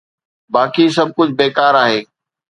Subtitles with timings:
[0.53, 1.99] باقي سڀ ڪجهه بيڪار آهي.